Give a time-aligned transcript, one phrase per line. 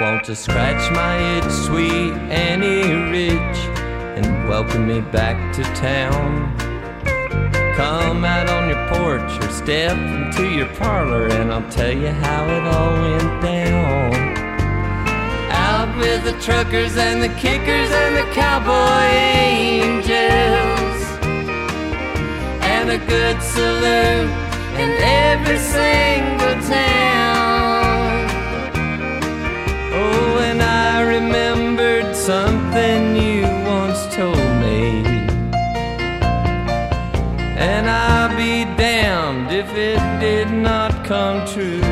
[0.00, 3.58] Want to scratch my itch, sweet Annie Rich,
[4.16, 6.56] and welcome me back to town.
[7.76, 12.46] Come out on your porch or step into your parlor, and I'll tell you how
[12.46, 14.14] it all went down.
[15.52, 19.04] Out with the truckers and the kickers and the cowboy
[19.52, 21.02] angels,
[22.62, 24.30] and a good salute
[24.80, 27.39] in every single town.
[32.30, 33.42] Something you
[33.76, 35.02] once told me.
[37.70, 41.89] And I'll be damned if it did not come true.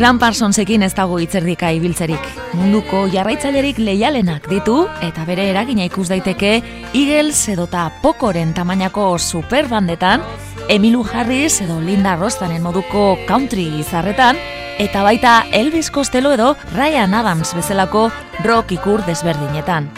[0.00, 2.28] Gran Parsonsekin ez dago hitzerdika ibiltzerik.
[2.56, 6.54] Munduko jarraitzailerik leialenak ditu eta bere eragina ikus daiteke
[6.96, 10.24] Eagles edota Pokoren tamainako superbandetan,
[10.72, 14.40] Emilu Harris edo Linda Rostanen moduko country izarretan,
[14.80, 18.08] eta baita Elvis Costello edo Ryan Adams bezalako
[18.48, 19.90] rock ikur desberdinetan.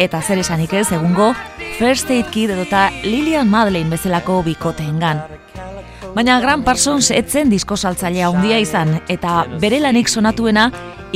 [0.00, 1.34] Eta zer esanik ez egungo
[1.76, 5.20] First Aid Kid edota Lilian Madeleine bezalako bikoteengan.
[6.12, 10.66] Baina Gran Parsons etzen disko saltzailea handia izan eta bere lanik sonatuena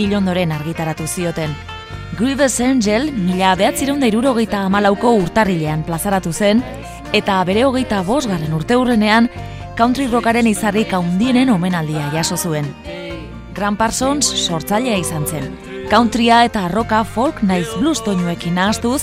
[0.01, 1.53] ilondoren argitaratu zioten.
[2.17, 6.63] Grievous Angel mila behatzireun da irurogeita amalauko urtarrilean plazaratu zen
[7.13, 9.29] eta bere hogeita bosgarren urte hurrenean
[9.77, 12.73] country rockaren izarrik haundienen omenaldia jaso zuen.
[13.53, 15.53] Gran Parsons sortzailea izan zen.
[15.93, 19.03] Countrya eta rocka folk naiz blues toinuekin nahastuz,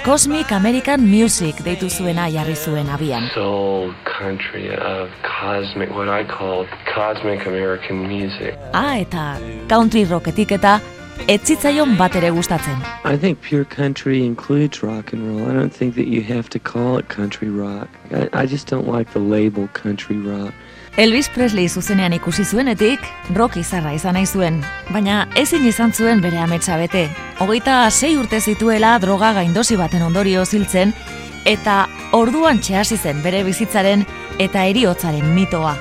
[0.00, 3.28] Cosmic American Music deitu zuena jarri zuen abian.
[3.34, 8.56] soul country of cosmic, what I call cosmic American music.
[8.72, 10.80] Ah, eta country rocketik eta
[11.28, 12.80] etzitzaion bat ere gustatzen.
[13.04, 15.48] I think pure country includes rock and roll.
[15.50, 17.88] I don't think that you have to call it country rock.
[18.10, 20.54] I, I just don't like the label country rock.
[20.96, 23.00] Elvis Presley zuzenean ikusi zuenetik,
[23.32, 24.58] rock izarra izan nahi zuen,
[24.92, 27.06] baina ezin izan zuen bere ametsa bete.
[27.40, 30.92] Hogeita sei urte zituela droga gaindosi baten ondorio ziltzen,
[31.48, 34.04] eta orduan txehasi zen bere bizitzaren
[34.38, 35.72] eta eriotzaren mitoa.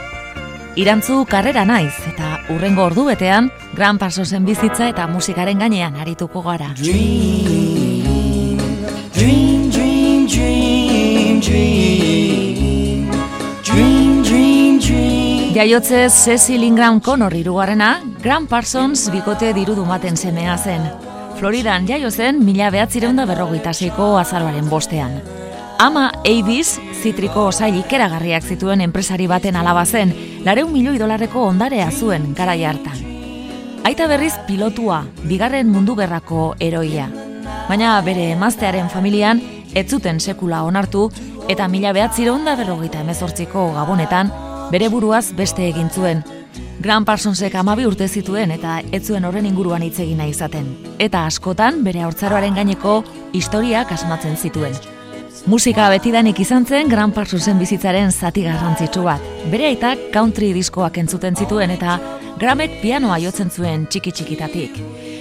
[0.79, 6.71] Irantzu karrera naiz, eta urrengo ordu betean, Gran Parsosen bizitza eta musikaren gainean arituko gara.
[6.79, 8.07] Dream,
[9.11, 12.10] dream, dream, dream, dream,
[15.51, 15.55] dream.
[15.55, 20.81] Jaiotzez Cecil Ingram Connor irugarrena, Gran Parsons bikote dirudumaten semea zen.
[21.37, 25.21] Floridan jaio zen mila behatzireun da berrogeita seiko azaroaren bostean.
[25.79, 30.13] Ama Avis, zitriko osail ikeragarriak zituen enpresari baten alaba zen,
[30.45, 32.99] lareun milioi dolarreko ondarea zuen garai hartan.
[33.83, 37.09] Aita berriz pilotua, bigarren mundu gerrako eroia.
[37.67, 39.41] Baina bere emaztearen familian,
[39.73, 41.09] ez zuten sekula onartu,
[41.49, 44.29] eta mila behatzireun da berrogeita emezortziko gabonetan,
[44.71, 46.23] bere buruaz beste egin zuen.
[46.81, 50.69] Gran Parsonsek amabi urte zituen eta ez zuen horren inguruan hitz egin nahi izaten.
[50.99, 53.01] Eta askotan bere haurtzaroaren gaineko
[53.37, 54.73] historiak asmatzen zituen.
[55.45, 59.21] Musika betidanik izan zen Gran Parsonsen bizitzaren zati garrantzitsu bat.
[59.51, 61.99] Bere aitak country diskoak entzuten zituen eta
[62.41, 64.79] Gramek pianoa jotzen zuen txiki txikitatik.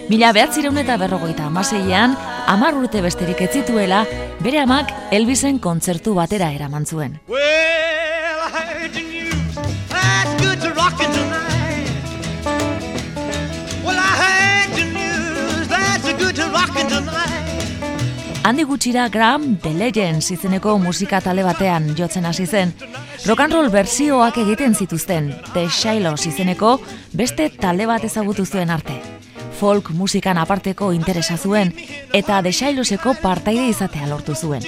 [0.08, 2.16] Mila behatzireun eta berrogeita amaseian,
[2.48, 4.06] amar urte besterik ez zituela,
[4.40, 7.20] bere amak Elvisen kontzertu batera eraman zuen.
[7.28, 7.60] Well,
[10.98, 11.88] good tonight.
[13.84, 15.68] Well, I heard the news.
[15.68, 17.30] That's good to rockin' tonight.
[18.42, 22.72] Handi gutxira Graham The Legends izeneko musika talde batean jotzen hasi zen.
[23.26, 26.78] Rock and roll bersioak egiten zituzten, The Shilohs izeneko
[27.12, 28.96] beste talde bat ezagutu zuen arte.
[29.60, 31.74] Folk musikan aparteko interesa zuen
[32.16, 34.64] eta The Shilohseko partaide izatea lortu zuen.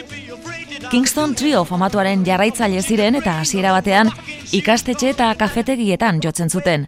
[0.92, 4.10] Kingston Trio famatuaren jarraitzaile ziren eta hasiera batean
[4.52, 6.84] ikastetxe eta kafetegietan jotzen zuten.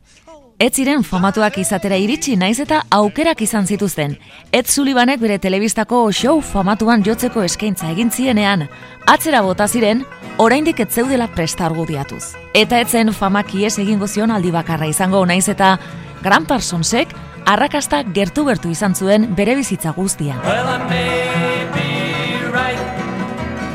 [0.61, 4.19] Ez ziren famatuak izatera iritsi naiz eta aukerak izan zituzten.
[4.53, 8.69] Ed Sullivanek bere telebistako show famatuan jotzeko eskaintza egin zienean,
[9.09, 10.05] atzera bota ziren,
[10.37, 12.35] oraindik ez zeudela presta argudiatuz.
[12.53, 15.79] Eta etzen famak ies egingo zion aldi bakarra izango naiz eta
[16.21, 17.17] Gran Parsonsek
[17.47, 20.45] arrakasta gertu-gertu izan zuen bere bizitza guztian.
[20.45, 22.04] Well,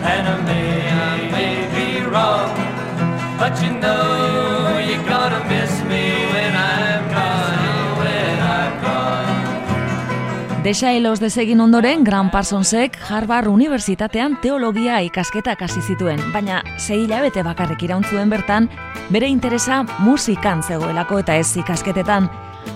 [0.04, 2.52] and I may, I may be wrong,
[3.38, 6.04] but you know you gotta miss me
[6.34, 10.64] when I'm gone, when I'm gone.
[10.64, 17.84] Desailos desegin ondoren, Gran Parsonsek Harvard Unibertsitatean teologia ikasketak hasi zituen, baina sei hilabete bakarrik
[17.84, 18.70] iraun zuen bertan,
[19.10, 22.30] bere interesa musikan zegoelako eta ez ikasketetan.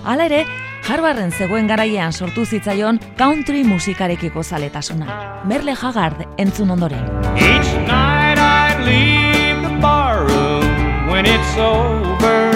[0.04, 0.44] Hala ere,
[0.84, 5.06] Harvarden zegoen garaian sortu zitzaion country musikarekiko zaletasuna.
[5.48, 7.06] Merle Haggard entzun ondoren.
[7.40, 12.52] Each night I leave the barroom when it's over.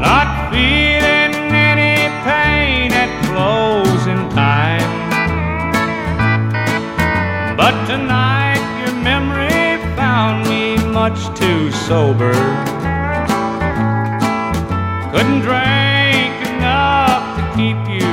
[0.00, 4.88] Not feeling any pain at closing time.
[7.58, 12.32] But tonight your memory found me much too sober.
[15.14, 18.08] Couldn't drink enough to keep you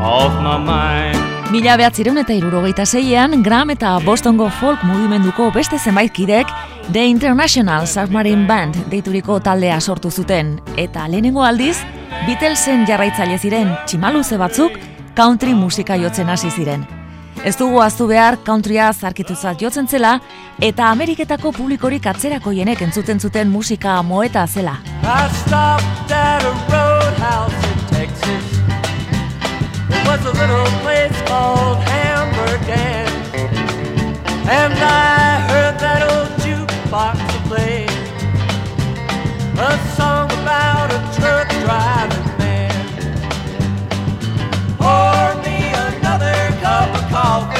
[0.00, 1.18] off my mind.
[1.50, 6.46] Mila behatzireun eta irurogeita zeian, Graham eta Bostongo folk mugimenduko beste zenbait kidek
[6.92, 11.80] The International Submarine Band deituriko taldea sortu zuten, eta lehenengo aldiz,
[12.28, 14.78] Beatlesen jarraitzaile ziren tximaluze batzuk
[15.18, 16.86] country musika jotzen hasi ziren.
[17.44, 20.18] Ez dugu aztu behar countrya zarkituzat jotzen zela,
[20.60, 24.76] eta Ameriketako publikorik atzerako jenek entzuten zuten musika moeta zela.
[30.08, 32.68] Was a little place called Hamburg
[34.48, 37.84] And I heard that old jukebox play
[39.58, 42.72] a song about a truck driving man.
[44.78, 47.58] Pour me another cup of.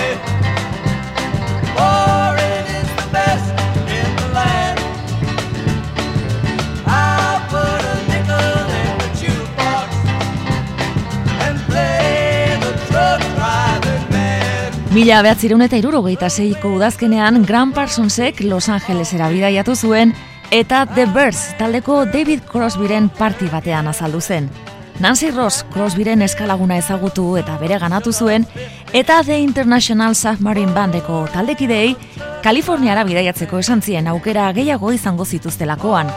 [14.99, 20.11] Mila behatzireun eta irurogeita zeiko udazkenean Grand Parsonsek Los Angelesera bidaiatu zuen
[20.51, 24.51] eta The Birds taldeko David Crosbyren party batean azaldu zen.
[25.01, 28.47] Nancy Ross Crosbyren eskalaguna ezagutu eta bere ganatu zuen
[28.93, 31.95] eta The International Submarine Bandeko taldekidei
[32.43, 36.11] Kaliforniara bidaiatzeko esan zien aukera gehiago izango zituztelakoan.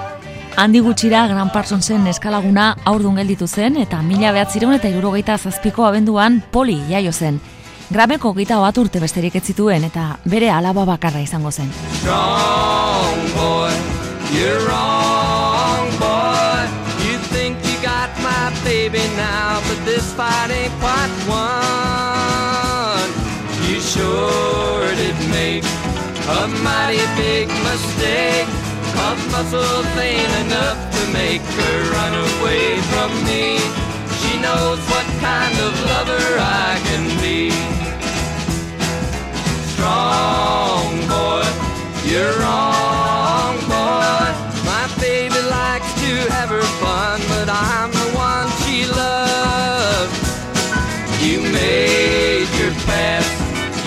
[0.58, 6.42] Handi gutxira Gran Parsonsen eskalaguna aurdun gelditu zen eta mila behatzireun eta irurogeita zazpiko abenduan
[6.52, 7.40] poli jaio zen.
[7.92, 11.70] Grameko gita bat urte besterik ez zituen eta bere alaba bakarra izango zen.
[12.00, 13.74] Strong boy,
[14.34, 14.91] you're wrong
[19.92, 23.04] this fight ain't quite won.
[23.68, 25.66] You sure did make
[26.40, 28.48] a mighty big mistake.
[28.96, 33.60] Cause muscles ain't enough to make her run away from me.
[34.20, 37.52] She knows what kind of lover I can be.
[39.74, 41.48] Strong boy,
[42.10, 44.24] you're wrong boy.
[44.72, 49.31] My baby likes to have her fun, but I'm the one she loves.
[51.62, 53.28] Made your pass,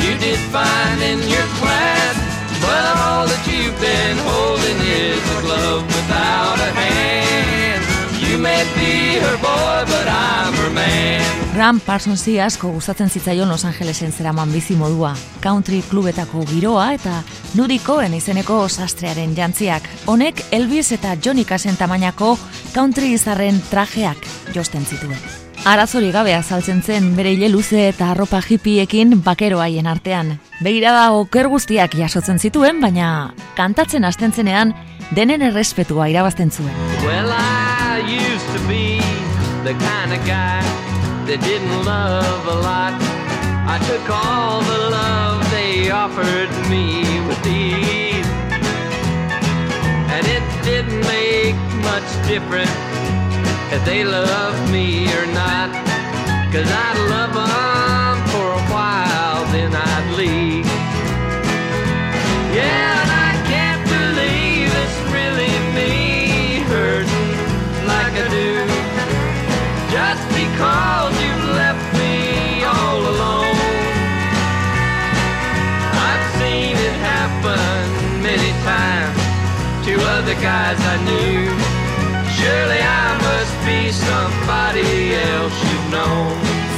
[0.03, 2.15] you did fine in your class,
[2.63, 7.83] but all that you've been holding is a glove without a hand.
[8.23, 11.23] You may be her boy, but I'm her man.
[11.57, 17.23] Ram Parsonsi asko gustatzen zitzaion Los Angelesen zeraman bizi modua, country klubetako giroa eta
[17.55, 19.89] Nudi Cohen izeneko sastrearen jantziak.
[20.07, 22.37] Honek Elvis eta Johnny Cassen tamainako
[22.75, 25.44] country izarren trajeak josten zituen.
[25.65, 30.35] Arazori gabe azaltzen zen bere hile luze eta arropa hippiekin bakero haien artean.
[30.61, 34.75] Begirada oker guztiak jasotzen zituen, baina kantatzen hasten zenean
[35.17, 36.77] denen errespetua irabazten zuen.
[37.07, 39.01] Well, I used to be
[39.65, 40.61] the kind of guy
[41.33, 42.93] that didn't love a lot.
[43.65, 48.29] I took all the love they offered me with ease.
[50.13, 52.94] And it didn't make much difference
[53.75, 55.69] if they love me or not.
[56.53, 60.67] Cause I'd love them for a while, then I'd leave.
[62.55, 67.35] Yeah, and I can't believe it's really me hurting
[67.91, 68.53] like I do.
[69.91, 73.59] Just because you've left me all alone.
[76.09, 77.75] I've seen it happen
[78.23, 79.19] many times
[79.87, 81.51] to other guys I knew.
[82.39, 83.24] Surely I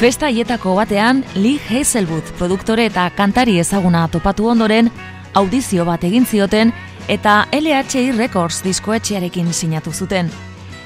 [0.00, 4.90] Festa hietako batean, Lee Hazelwood produktore eta kantari ezaguna topatu ondoren,
[5.34, 6.72] audizio bat egin zioten
[7.08, 10.30] eta LHI Records diskoetxearekin sinatu zuten.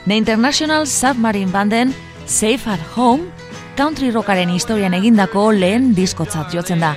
[0.07, 1.95] The International Submarine Banden
[2.27, 3.25] Safe at Home,
[3.77, 6.95] country rockaren historian egindako lehen diskotzat jotzen da.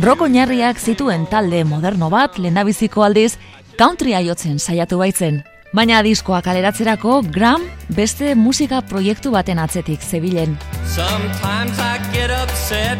[0.00, 3.34] Rock oinarriak zituen talde moderno bat lehendabiziko aldiz
[3.76, 5.42] countrya jotzen saiatu baitzen.
[5.70, 7.62] Baina diskoa kaleratzerako Graham
[7.94, 10.56] beste musika proiektu baten atzetik zebilen.
[10.82, 12.98] Sometimes I get upset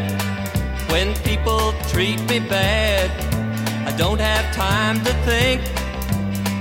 [0.93, 3.11] when people treat me bad.
[3.89, 5.61] I don't have time to think,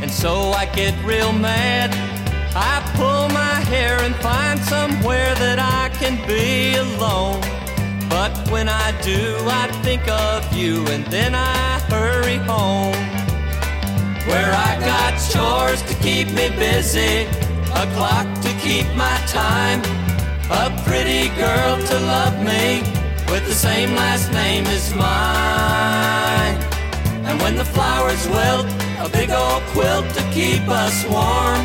[0.01, 1.93] and so I get real mad.
[2.55, 7.39] I pull my hair and find somewhere that I can be alone.
[8.09, 12.97] But when I do, I think of you and then I hurry home.
[14.29, 17.27] Where I got chores keep me busy,
[17.75, 19.81] a clock to keep my time,
[20.49, 22.81] a pretty girl to love me
[23.31, 26.57] with the same last name as mine.
[27.27, 28.67] And when the flowers wilt,
[28.99, 31.61] a big old quilt to keep us warm.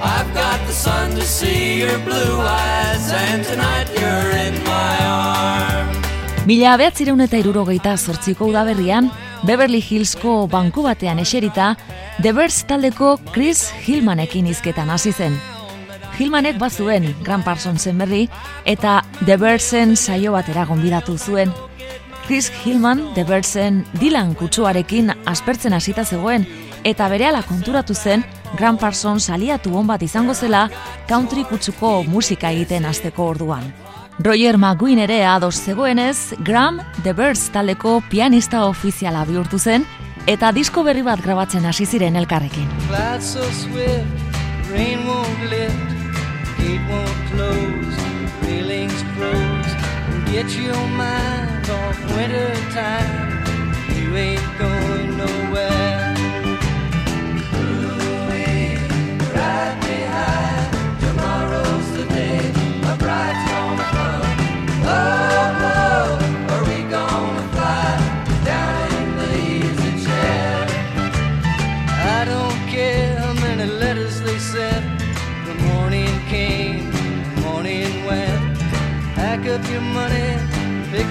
[0.00, 6.07] I've got the sun to see your blue eyes, and tonight you're in my arms.
[6.48, 9.10] Mila behatzireun eta irurogeita zortziko udaberrian,
[9.44, 11.74] Beverly Hillsko banku batean eserita,
[12.22, 15.34] The Birds taldeko Chris Hillmanekin izketan hasi zen.
[16.16, 18.22] Hillmanek bazuen Grand Parsonsen berri
[18.64, 21.52] eta The Birdsen saio batera gonbidatu zuen.
[22.24, 26.46] Chris Hillman The Birdsen Dylan kutsuarekin aspertzen hasita zegoen
[26.80, 28.24] eta berehala konturatu zen
[28.56, 30.70] Grand Parsons aliatu on bat izango zela
[31.12, 33.68] country kutsuko musika egiten hasteko orduan.
[34.20, 39.86] Roger McGuinn ere ados zegoenez, Graham The Birds taldeko pianista ofiziala bihurtu zen
[40.26, 42.66] eta disko berri bat grabatzen hasi ziren elkarrekin.
[43.20, 44.04] So swift,
[44.74, 45.74] lift,
[47.30, 47.98] close,
[49.16, 49.72] close.
[50.32, 51.48] Get your mind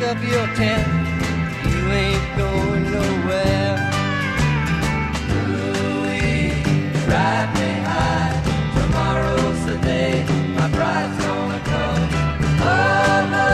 [0.07, 0.87] up your tent.
[1.67, 3.75] You ain't going nowhere.
[5.51, 6.53] Louis,
[7.11, 8.31] ride me high.
[8.77, 10.23] Tomorrow's the day
[10.55, 12.03] my bride's gonna come.
[12.63, 13.51] Oh no,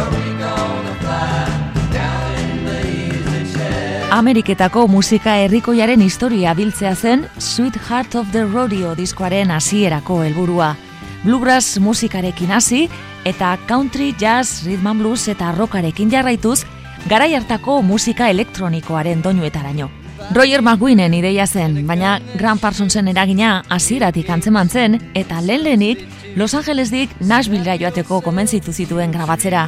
[0.00, 1.48] are we gonna fly
[1.96, 4.12] down in the easy chair?
[4.20, 10.74] Ameriketako musika herrikoiaren historia biltzea zen Sweet Heart of the Rodeo diskoaren hasierako helburua.
[11.24, 12.88] Bluegrass musikarekin hasi
[13.24, 16.64] eta country, jazz, rhythm and blues eta rockarekin jarraituz
[17.08, 19.90] garai hartako musika elektronikoaren doinuetaraino.
[20.32, 26.54] Roger McGuinnen ideia zen, baina Grand Parsonsen eragina hasieratik antzeman zen eta lehen lehenik Los
[26.54, 29.66] Angelesdik Nashvillera joateko konbentzitu zituen grabatzera.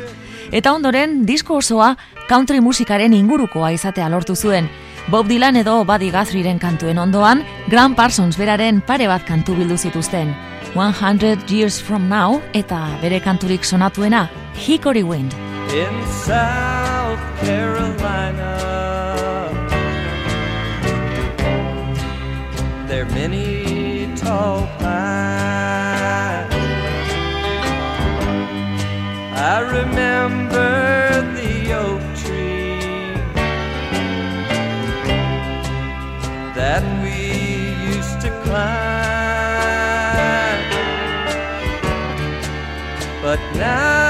[0.52, 1.97] Eta ondoren, disko osoa
[2.28, 4.71] country musikaren ingurukoa izatea lortu zuen.
[5.11, 10.51] Bob Dylan edo Buddy Guthrie'ren kantuen ondoan, Grand Parsons beraren pare bat kantu bildu zituzten.
[10.75, 15.35] 100 Years From Now eta bere kanturik sonatuena, Hickory Wind.
[15.73, 18.50] in South Carolina.
[22.88, 26.52] There are many tall pines.
[29.35, 31.12] I remember
[43.33, 44.01] But now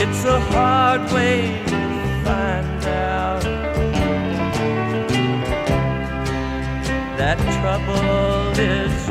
[0.00, 1.78] It's a hard way to
[2.24, 3.42] find out
[7.18, 9.07] that trouble is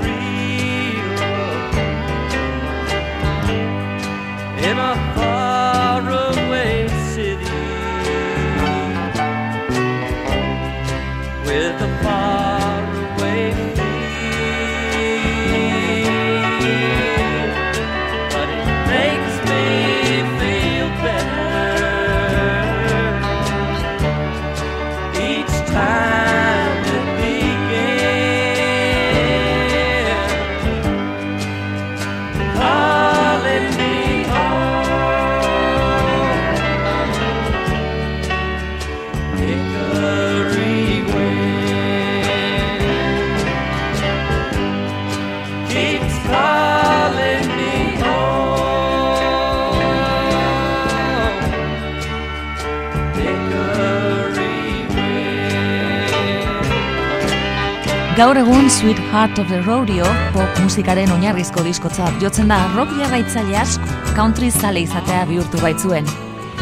[58.18, 63.60] Gaur egun Sweet Heart of the Rodeo pop musikaren oinarrizko diskotzat jotzen da rock jarraitzaile
[63.62, 66.10] asko country zale izatea bihurtu baitzuen.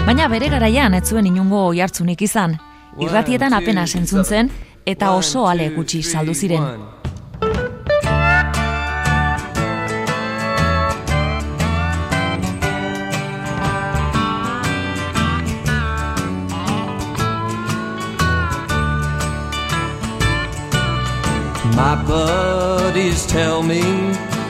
[0.04, 2.58] Baina bere garaian ez zuen inungo oihartzunik izan.
[3.00, 4.52] Irratietan apenas entzun zen
[4.86, 6.68] eta oso ale gutxi saldu ziren.
[21.74, 23.82] My buddies tell me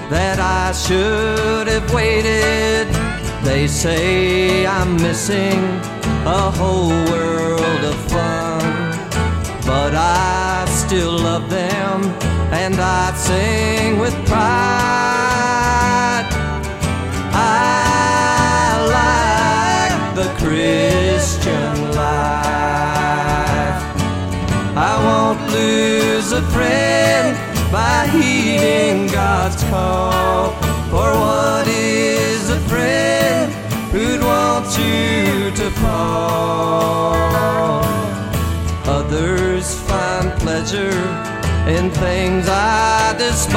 [0.10, 2.88] that I should have waited.
[3.44, 5.60] They say I'm missing
[6.26, 8.62] a whole world of fun.
[9.66, 12.04] But I still love them
[12.52, 15.16] and I sing with pride.
[17.34, 23.45] I like the Christian life.
[24.78, 27.38] I won't lose a friend
[27.72, 30.52] by heeding God's call.
[30.92, 33.54] For what is a friend
[33.94, 37.16] who'd want you to fall?
[38.86, 41.00] Others find pleasure
[41.70, 43.56] in things I despise.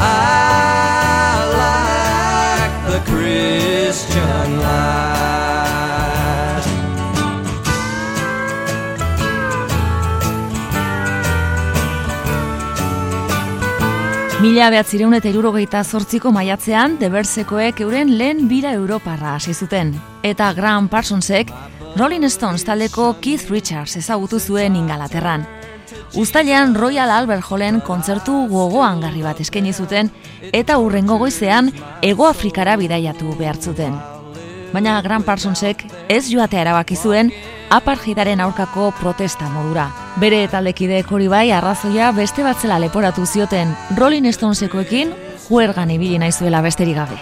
[0.00, 5.17] I like the Christian life.
[14.48, 19.90] Mila behatzireun eta irurogeita zortziko maiatzean, Debersekoek euren lehen bira Europarra hasi zuten.
[20.24, 21.52] Eta Graham Parsonsek,
[21.98, 25.44] Rolling Stones taldeko Keith Richards ezagutu zuen ingalaterran.
[26.16, 30.08] Uztailean Royal Albert Hallen kontzertu gogoan garri bat eskaini zuten
[30.48, 31.68] eta urrengo goizean
[32.00, 34.00] Ego Afrikara bidaiatu behar zuten.
[34.72, 37.30] Baina Graham Parsonsek ez joatea erabaki zuen
[37.72, 39.88] apartheidaren aurkako protesta modura.
[40.20, 45.14] Bere taldekideek hori bai arrazoia beste batzela leporatu zioten Rolling Stonesekoekin
[45.48, 47.18] juergan ibili naizuela besterik gabe.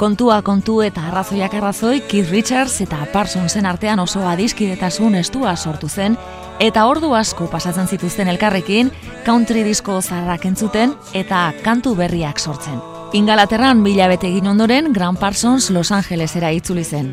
[0.00, 6.16] Kontua kontu eta arrazoiak arrazoi Keith Richards eta Parsonsen artean oso adiskidetasun estua sortu zen
[6.58, 8.90] eta ordu asko pasatzen zituzten elkarrekin
[9.26, 12.99] country disko zaharrak entzuten eta kantu berriak sortzen.
[13.12, 17.08] Ingalaterran mila bete egin ondoren Graham Parsons Los Angelesera itzuli zen.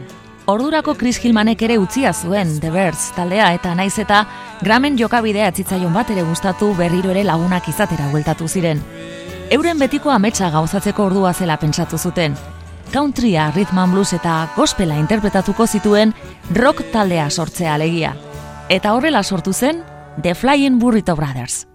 [0.46, 4.20] Ordurako Chris Hillmanek ere utzia zuen The Birds taldea eta naiz eta
[4.62, 8.84] Gramen jokabidea atzitzaion bat ere gustatu berriro ere lagunak izatera bueltatu ziren.
[9.50, 12.38] Euren betiko ametsa gauzatzeko ordua zela pentsatu zuten.
[12.94, 16.14] Countrya, rhythm and blues eta gospela interpretatuko zituen
[16.54, 18.14] rock taldea sortzea alegia.
[18.70, 19.82] Eta horrela sortu zen
[20.22, 21.66] The Flying Burrito Brothers.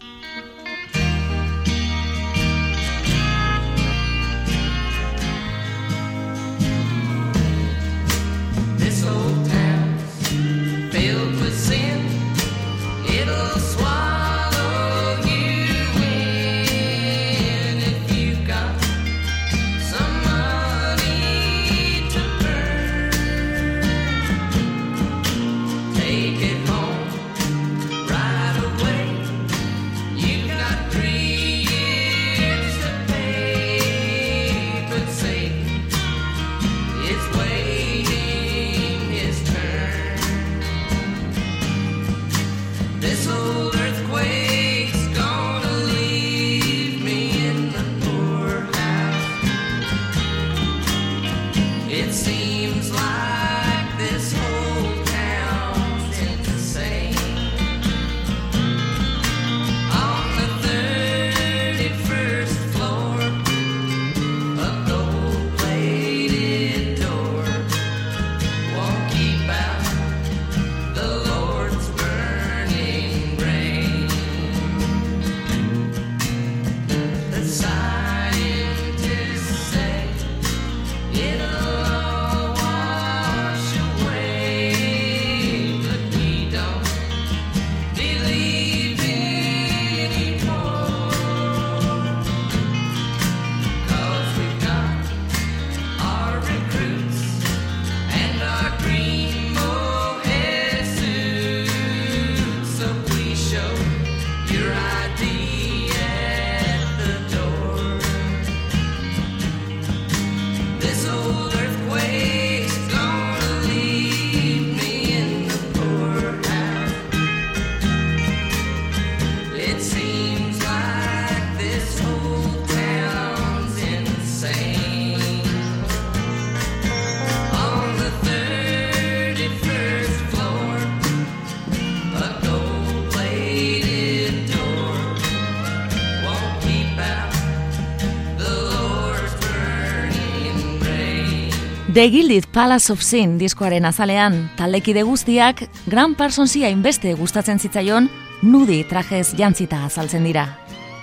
[141.93, 148.07] The Gilded Palace of Sin diskoaren azalean, taldekide guztiak Grand Parsonsi hainbeste gustatzen zitzaion
[148.41, 150.47] nudi trajez jantzita azaltzen dira.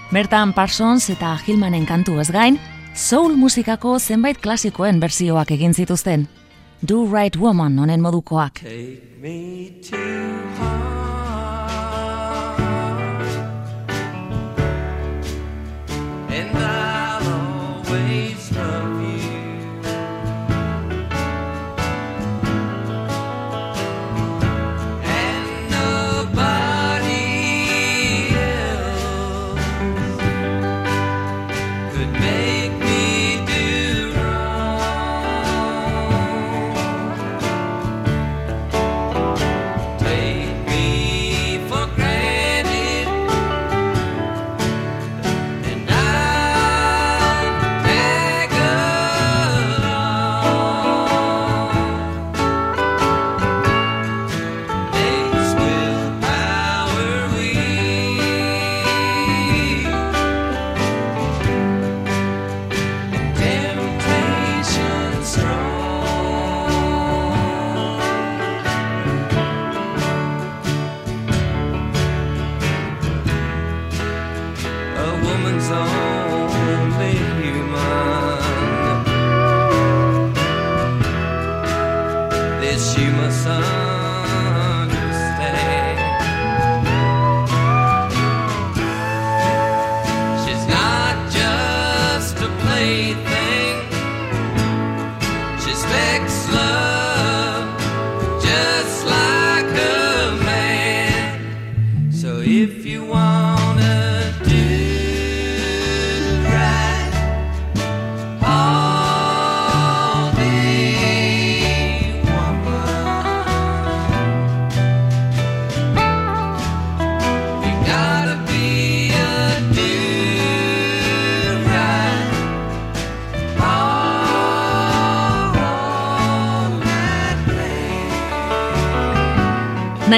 [0.10, 2.58] Bertan Parsons eta Hillmanen kantu ez gain,
[2.95, 6.25] soul musikako zenbait klasikoen bersioak egin zituzten.
[6.82, 8.63] Do Right Woman honen modukoak.
[8.65, 11.19] Take me to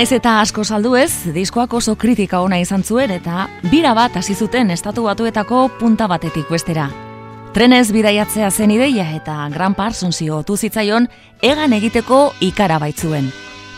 [0.01, 4.33] Naiz eta asko saldu ez, diskoak oso kritika ona izan zuen eta bira bat hasi
[4.33, 6.87] zuten estatu batuetako punta batetik bestera.
[7.53, 11.05] Trenez bidaiatzea zen ideia eta Gran Parsonsi otu zitzaion
[11.45, 13.29] egan egiteko ikara baitzuen.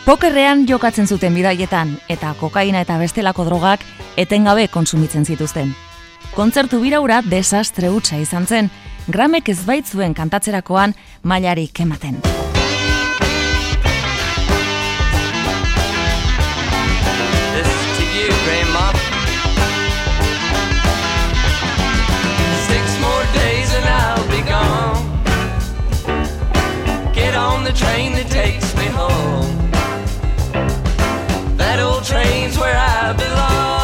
[0.06, 3.84] Pokerrean jokatzen zuten bidaietan eta kokaina eta bestelako drogak
[4.16, 5.74] etengabe konsumitzen zituzten.
[6.32, 8.72] Kontzertu biraura desastre hutsa izan zen,
[9.12, 12.22] Gramek ez baitzuen kantatzerakoan mailarik ematen.
[27.64, 29.70] The train that takes me home.
[31.56, 33.83] That old train's where I belong.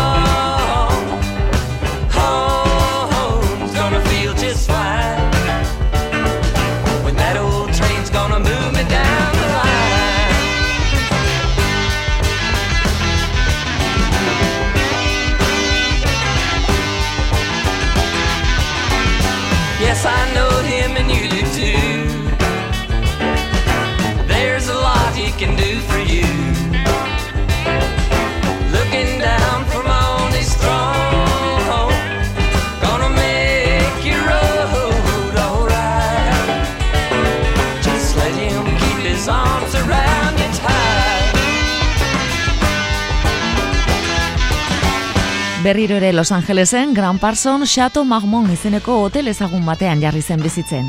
[45.62, 50.86] Berriro ere Los Angelesen Grand Parson Chateau Marmont izeneko hotel ezagun batean jarri zen bizitzen.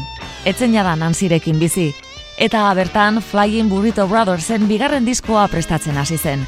[0.48, 1.90] Etzen jada Nancyrekin bizi,
[2.40, 6.46] eta bertan Flying Burrito Brothersen bigarren diskoa prestatzen hasi zen.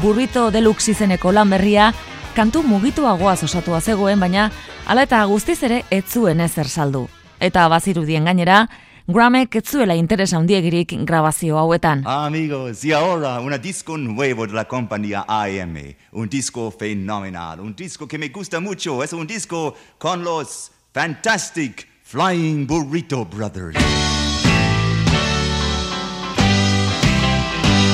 [0.00, 1.90] Burrito Deluxe izeneko lan berria,
[2.32, 4.48] kantu mugituagoaz osatua zegoen, baina
[4.86, 7.04] hala eta guztiz ere ez zuen ezer saldu.
[7.38, 8.62] Eta bazirudien gainera,
[9.08, 12.04] Gramek ez zuela interesa handiegirik grabazio hauetan.
[12.06, 15.76] Amigos, y ahora una disco nuevo de la compañía AM.
[16.12, 19.02] Un disco fenomenal, un disco que me gusta mucho.
[19.02, 23.76] Es un disco con los Fantastic Flying Burrito Brothers.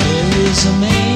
[0.01, 1.08] There is a man,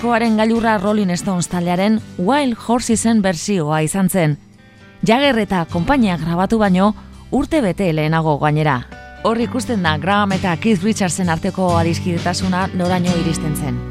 [0.00, 4.38] Diskoaren gailurra Rolling Stones taldearen Wild Horsesen bersioa izan zen.
[5.04, 6.94] Jagger eta konpainia grabatu baino
[7.36, 8.78] urte bete lehenago gainera.
[9.28, 13.89] Hor ikusten da Graham eta Keith Richardsen arteko adiskidetasuna noraino iristen zen.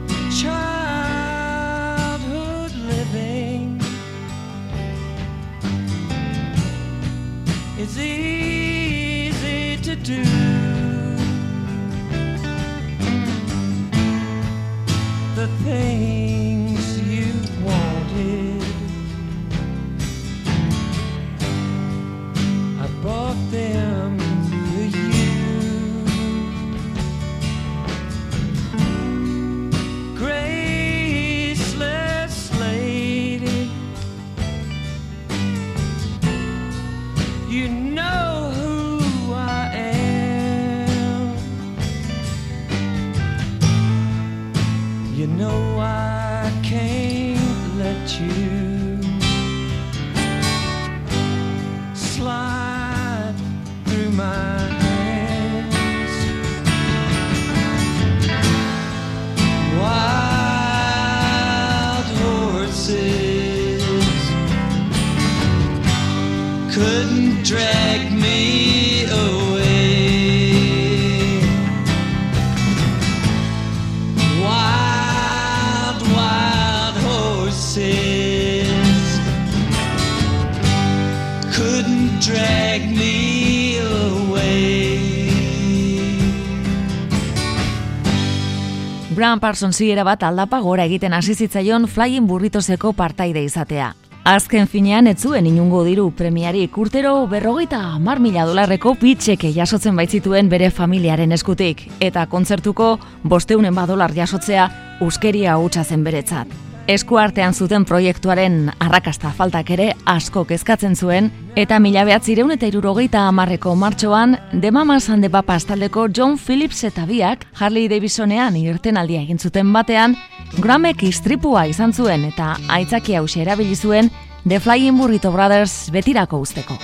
[89.20, 93.90] Graham Parsonsi erabat aldapa gora egiten hasi zitzaion Flying Burritoseko partaide izatea.
[94.24, 100.48] Azken finean ez zuen inungo diru premiarik urtero berrogeita hamar mila dolarreko pitxeke jasotzen baitzituen
[100.48, 102.94] bere familiaren eskutik, eta kontzertuko
[103.36, 104.72] bosteunen badolar jasotzea
[105.04, 106.69] uskeria hutsa zen beretzat.
[106.90, 113.28] Esku artean zuten proiektuaren arrakasta faltak ere asko kezkatzen zuen, eta mila behatzireun eta irurogeita
[113.30, 119.22] amarreko martxoan, The Mamas and the Papas taldeko John Phillips eta biak Harley Davisonean irtenaldia
[119.22, 120.18] egin zuten batean,
[120.58, 124.10] Gramek istripua izan zuen eta aitzaki hause erabili zuen
[124.48, 126.80] The Flying Burrito Brothers betirako usteko.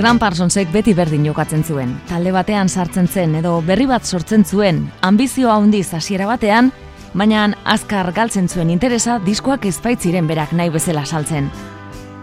[0.00, 1.90] Graham Parsonsek beti berdin jokatzen zuen.
[2.08, 6.70] Talde batean sartzen zen edo berri bat sortzen zuen, ambizioa handiz hasiera batean,
[7.12, 11.50] baina azkar galtzen zuen interesa diskoak ezpaitziren berak nahi bezala saltzen.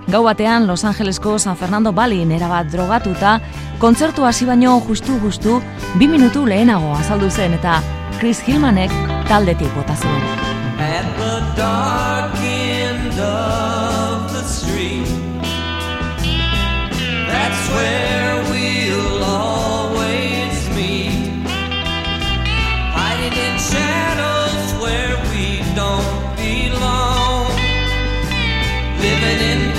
[0.08, 3.38] Gau batean Los Angelesko San Fernando Balin erabat drogatuta,
[3.78, 5.62] kontzertu hasi baino justu-justu,
[6.00, 7.78] bi minutu lehenago azaldu zen eta
[8.18, 8.92] Chris Hillmanek
[9.30, 10.48] taldetik bota zuen.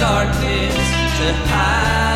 [0.09, 0.75] Darkness
[1.19, 2.08] to hide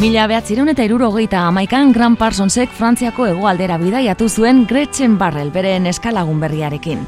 [0.00, 6.38] Mila behatzireun eta irurogeita amaikan Grand Parsonsek Frantziako hegoaldera bidaiatu zuen Gretchen Barrel beren eskalagun
[6.40, 7.02] berriarekin.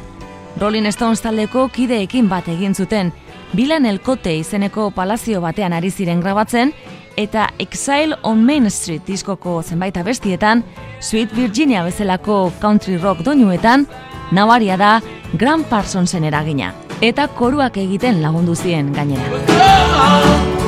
[0.60, 3.08] Rolling Stones taldeko kideekin bat egin zuten,
[3.56, 6.74] Bilan Elkote izeneko palazio batean ari ziren grabatzen,
[7.16, 10.60] eta Exile on Main Street diskoko zenbait abestietan,
[11.00, 13.86] Sweet Virginia bezalako country rock doinuetan,
[14.32, 14.98] nabaria da
[15.32, 16.74] Grand Parsonsen eragina.
[17.00, 20.60] Eta koruak egiten lagundu zien gainera.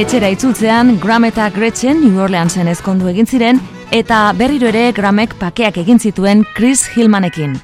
[0.00, 3.58] Etxera itzultzean, Graham eta Gretchen New Orleansen ezkondu egin ziren,
[3.92, 7.58] eta berriro ere Grahamek pakeak egin zituen Chris Hillmanekin.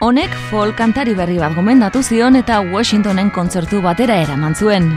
[0.00, 4.88] Honek folk kantari berri bat gomendatu zion eta Washingtonen kontzertu batera eraman zuen.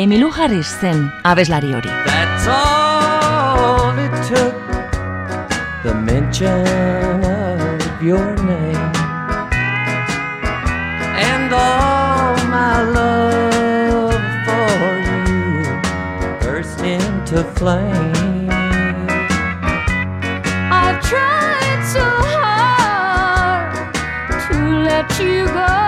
[0.00, 1.92] Emilu Harris zen abeslari hori.
[2.06, 4.56] That's all it took.
[5.84, 8.41] The mention of your
[17.42, 18.48] into flame.
[20.70, 23.94] I've tried so hard
[24.48, 25.81] to let you go,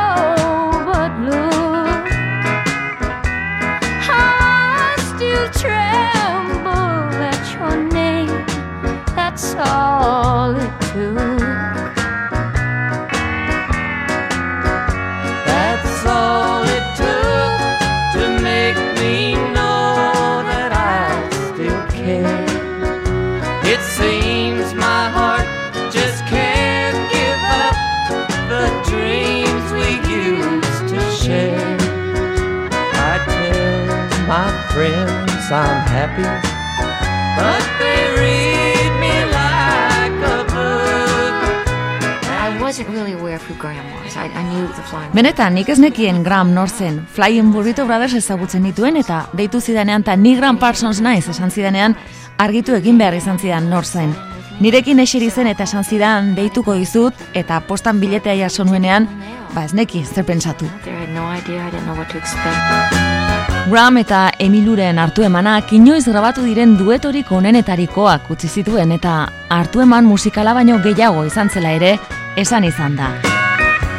[43.64, 44.16] Graham was.
[44.16, 48.12] I, I knew the Flying Benetan, nik ez nekien Graham nor zen, Flying Burrito Brothers
[48.18, 51.96] ezagutzen dituen eta deitu zidanean eta ni Graham Parsons naiz esan zidanean
[52.38, 54.12] argitu egin behar izan zidan nor zen.
[54.60, 59.08] Nirekin eseri zen eta esan zidan deituko dizut eta postan biletea jaso nuenean,
[59.54, 60.68] ba ez neki zer pentsatu.
[61.14, 61.70] No idea.
[63.70, 70.04] Graham eta Emiluren hartu emanak inoiz grabatu diren duetorik onenetarikoak utzi zituen eta hartu eman
[70.04, 71.96] musikala baino gehiago izan zela ere
[72.36, 73.33] esan izan da.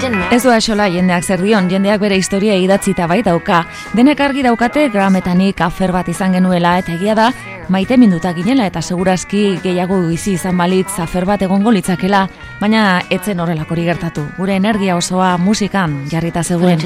[0.06, 3.64] Ez doa esola jendeak zer dion, jendeak bere historia idatzita bai dauka.
[3.97, 7.32] Denek argi daukate Graham eta nik afer bat izan genuela eta egia da,
[7.70, 12.28] maite minduta ginela eta segurazki gehiago bizi izan balitz afer bat egongo litzakela,
[12.62, 14.28] baina etzen horrelakori gertatu.
[14.38, 16.80] Gure energia osoa musikan jarrita Put zegoen.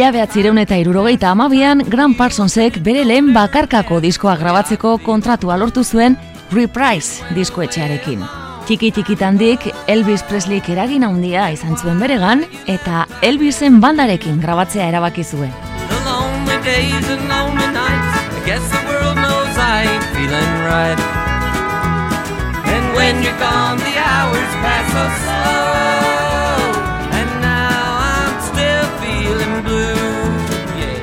[0.00, 6.16] Mila behatzireun eta irurogeita amabian, Grand Parsonsek bere lehen bakarkako diskoa grabatzeko kontratua lortu zuen
[6.54, 8.22] Reprise diskoetxearekin.
[8.64, 15.52] Txiki txikitandik Elvis Presleyk eragin handia izan zuen beregan eta Elvisen bandarekin grabatzea erabaki zuen.
[22.96, 25.59] When you're gone, the hours pass so slow.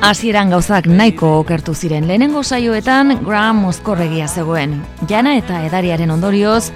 [0.08, 4.78] Hasieran gauzak nahiko okertu ziren lehenengo saioetan Graham mozkorregia zegoen.
[5.10, 6.70] Jana eta edariaren ondorioz,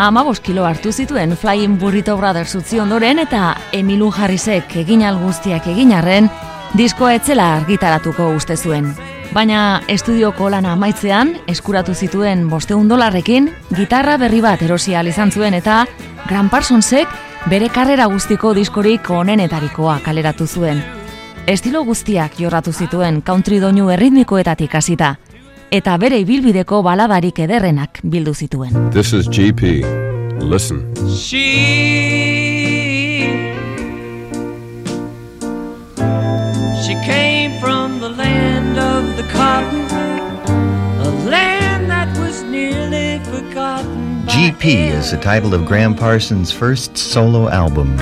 [0.00, 5.92] amabos kilo hartu zituen Flying Burrito Brothers utzi ondoren eta Emilu Harrisek egin guztiak egin
[5.92, 6.30] arren,
[6.72, 8.94] diskoa etzela argitaratuko uste zuen.
[9.34, 15.52] Baina estudioko lana amaitzean, eskuratu zituen bosteun dolarrekin, gitarra berri bat erosi ahal izan zuen
[15.52, 15.84] eta
[16.26, 17.08] Gran Parsonsek
[17.50, 20.97] bere karrera guztiko diskorik onenetarikoa kaleratu zuen.
[21.48, 25.14] Estilo guztiak jorratu zituen country doinu erritmikoetatik hasita,
[25.72, 28.74] eta bere ibilbideko baladarik ederrenak bildu zituen.
[28.92, 29.80] This is GP.
[30.44, 30.82] Listen.
[31.08, 31.46] She
[36.84, 39.88] She came from the land of the cotton,
[41.00, 44.26] a land that was nearly forgotten.
[44.28, 47.96] GP is the title of Graham Parsons' first solo album.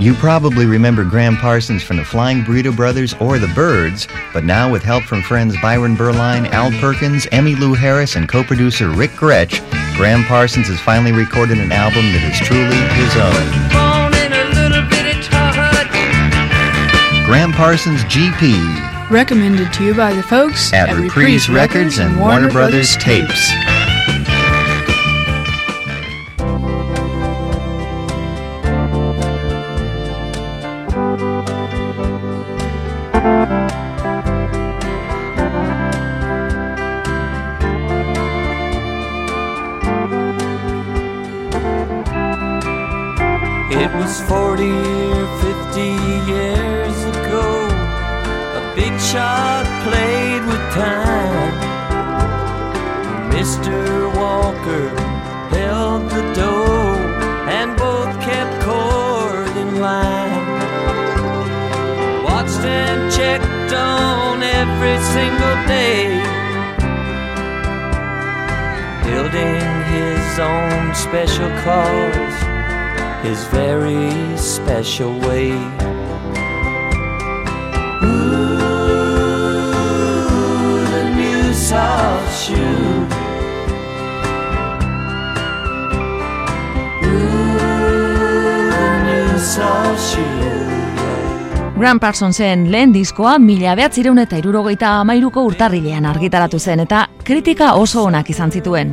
[0.00, 4.72] You probably remember Graham Parsons from the Flying Burrito Brothers or the Birds, but now
[4.72, 9.60] with help from friends Byron Berline, Al Perkins, Emmy Lou Harris, and co-producer Rick Gretsch,
[9.98, 13.44] Graham Parsons has finally recorded an album that is truly his own.
[13.76, 15.86] Born in a little bitty hut.
[17.26, 22.96] Graham Parsons GP Recommended to you by the folks at Reprise Records and Warner Brothers
[22.96, 23.50] Tapes.
[91.90, 98.04] Graham Parsonsen lehen diskoa mila behatzireun eta irurogeita amairuko urtarrilean argitaratu zen eta kritika oso
[98.06, 98.92] onak izan zituen.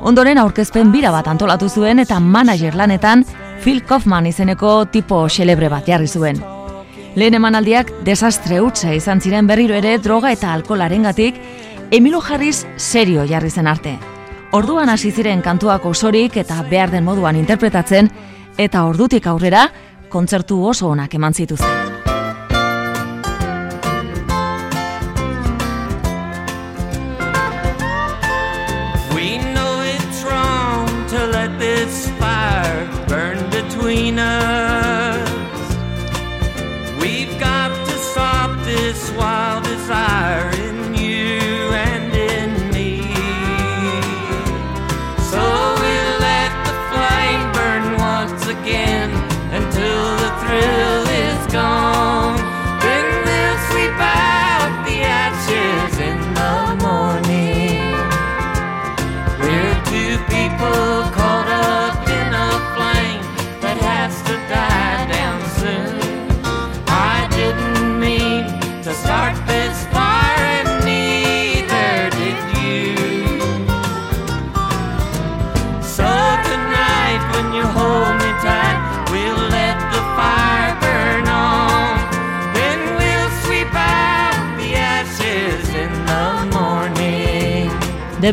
[0.00, 3.26] Ondoren aurkezpen bira bat antolatu zuen eta manager lanetan
[3.60, 6.40] Phil Kaufman izeneko tipo xelebre bat jarri zuen.
[7.16, 11.36] Lehen emanaldiak desastre hutsa izan ziren berriro ere droga eta alkolarengatik
[11.90, 13.98] Emilio Harris serio jarri zen arte.
[14.52, 18.08] Orduan hasi ziren kantuak osorik eta behar den moduan interpretatzen
[18.56, 19.68] eta ordutik aurrera
[20.08, 22.01] kontzertu oso onak eman zituzten.
[34.02, 34.71] Medina.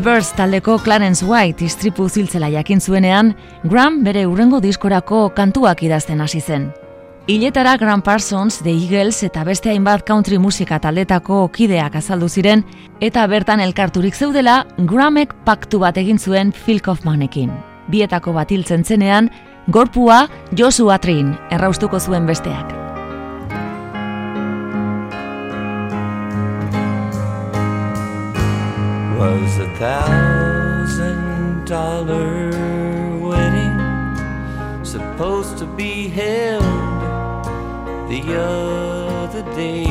[0.00, 3.34] Birds taldeko Clarence White istripu ziltzela jakin zuenean,
[3.64, 6.70] Graham bere urrengo diskorako kantuak idazten hasi zen.
[7.26, 12.64] Iletara Graham Parsons, The Eagles eta beste hainbat country musika taldetako kideak azaldu ziren
[13.00, 17.52] eta bertan elkarturik zeudela Grahamek paktu bat egin zuen Phil Kaufmanekin.
[17.88, 19.30] Bietako bat hiltzen zenean,
[19.68, 22.89] gorpua Joshua Trin erraustuko zuen besteak.
[29.20, 32.48] Was a thousand dollar
[33.18, 33.78] wedding
[34.82, 37.44] supposed to be held
[38.08, 39.84] the other day.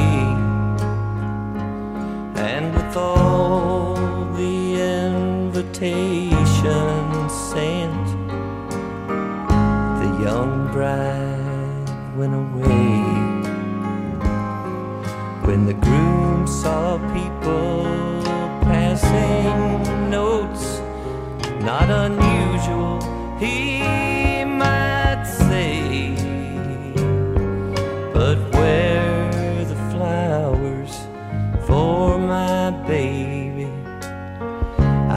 [2.50, 3.94] And with all
[4.34, 6.34] the invitations
[7.52, 8.08] sent
[10.02, 13.04] the young bride went away.
[15.46, 17.89] When the groom saw people
[19.10, 20.82] same notes,
[21.62, 23.00] not unusual,
[23.40, 23.82] he
[24.46, 26.16] might say.
[28.14, 30.94] But where the flowers
[31.68, 33.72] for my baby?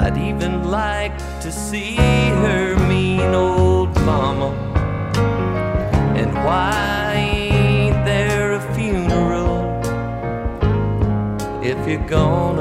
[0.03, 1.97] I'd even like to see
[2.45, 4.51] her mean old mama.
[6.21, 9.61] And why ain't there a funeral
[11.63, 12.52] if you're gone?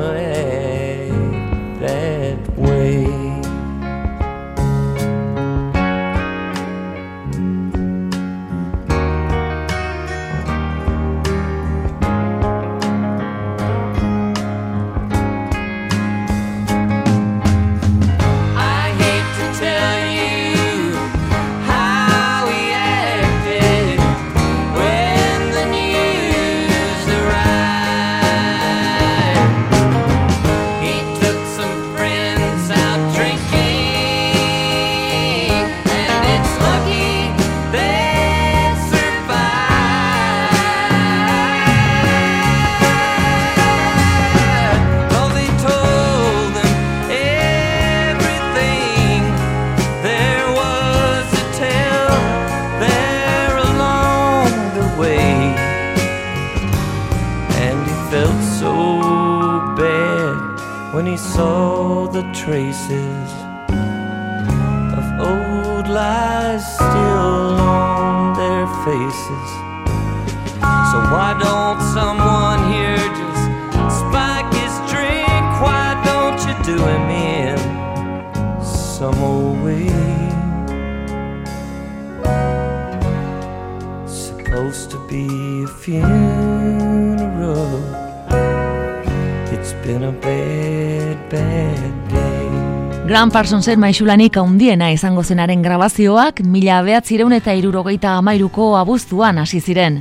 [93.12, 99.60] Lan farson zen maixulanik haundiena izango zenaren grabazioak, mila behatzireun eta irurogeita amairuko abuztuan hasi
[99.60, 99.98] ziren.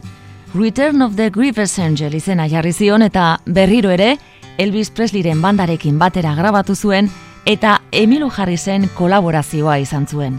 [0.54, 4.12] Return of the Grievous Angel izena jarri zion eta berriro ere,
[4.62, 7.10] Elvis Presleyren bandarekin batera grabatu zuen
[7.50, 10.38] eta Emilu Harrisen kolaborazioa izan zuen.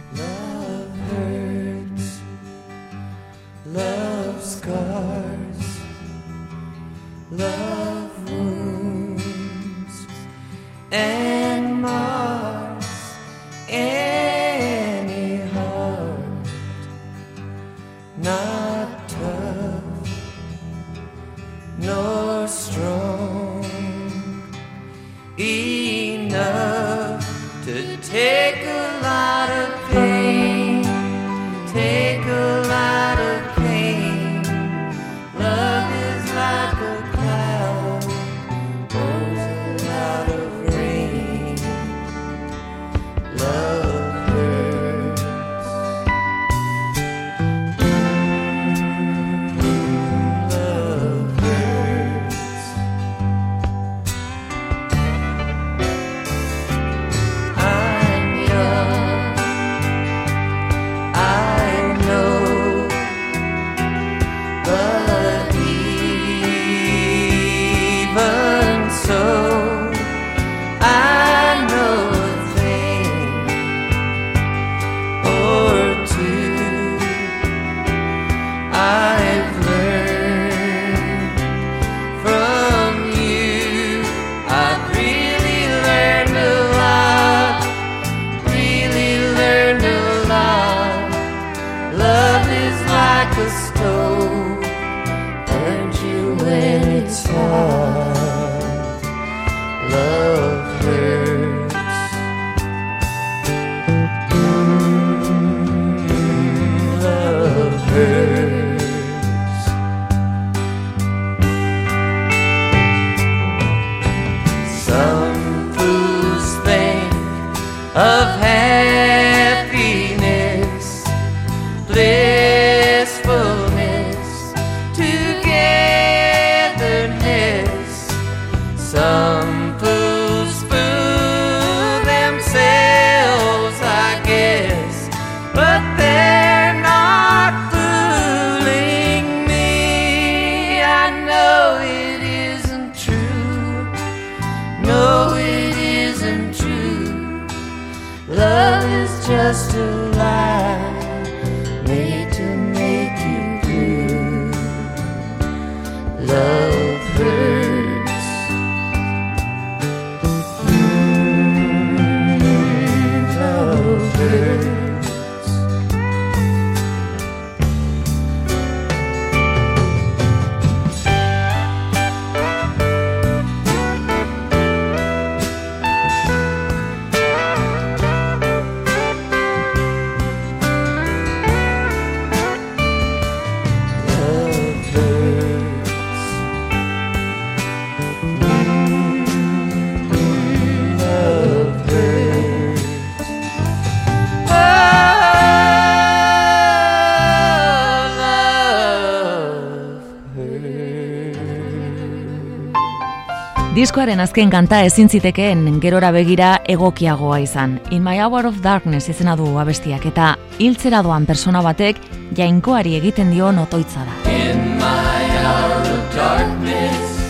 [204.12, 207.78] Diskoaren azken kanta ezin zitekeen gerora begira egokiagoa izan.
[207.96, 211.96] In My Hour of Darkness izena du abestiak eta hiltzera doan persona batek
[212.36, 214.12] jainkoari egiten dio notoitza da.
[214.34, 217.24] In my hour of darkness,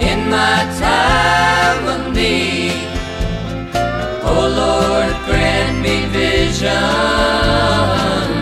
[0.00, 2.74] in my time of need,
[4.26, 6.74] oh Lord, grant me vision,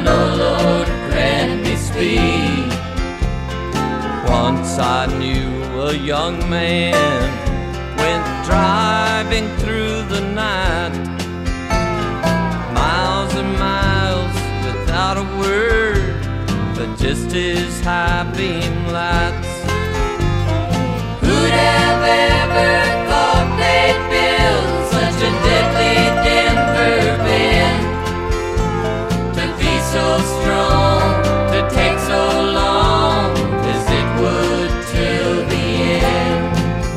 [0.08, 2.72] oh Lord, grant me speed.
[4.24, 6.92] Once I knew a young man
[7.96, 10.92] went driving through the night,
[12.74, 14.34] miles and miles
[14.66, 16.20] without a word
[16.76, 19.52] but just his high beam lights.
[21.22, 22.89] Who'd have ever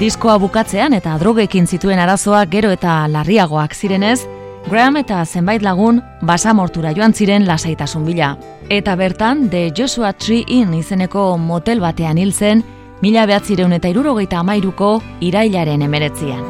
[0.04, 4.26] Diskoa bukatzean eta drogekin zituen arazoak gero eta larriagoak zirenez,
[4.66, 8.34] Graham eta zenbait lagun basamortura joan ziren lasaitasun bila.
[8.68, 12.66] Eta bertan, The Joshua Tree Inn izeneko motel batean hil zen,
[13.00, 16.44] mila behatzireun eta irurogeita amairuko irailaren emeretzian.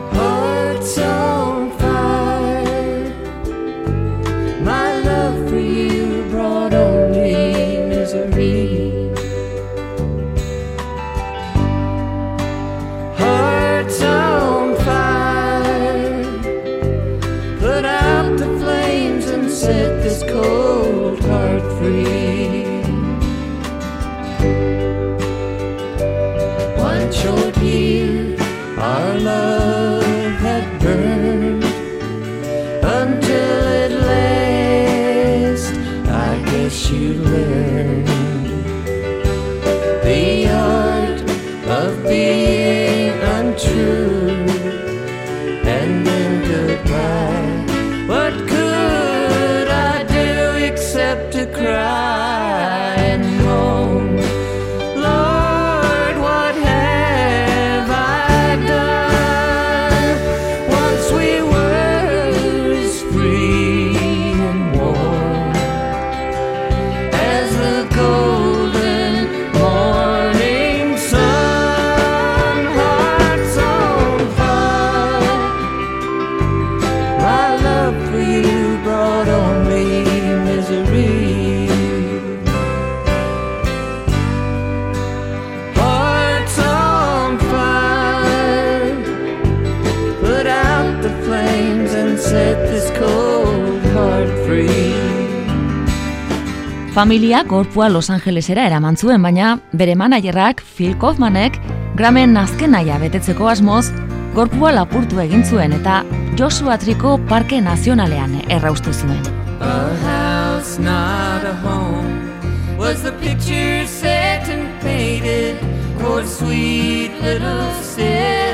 [96.94, 101.58] Familiak gorpua Los Angelesera eraman zuen, baina bere manajerrak Phil Kaufmanek
[101.98, 103.88] Gramen azken naia betetzeko asmoz,
[104.36, 106.04] gorpua lapurtu egin zuen eta
[106.38, 109.26] Joshua Triko Parke Nazionalean erraustu zuen.
[109.60, 112.30] A house, not a home,
[112.78, 115.58] was the picture set and painted
[115.98, 118.53] for sweet little Sarah.